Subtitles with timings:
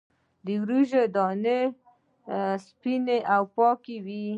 [0.45, 1.57] د وریجو دانه
[2.65, 4.25] سپینه او پاکه وي.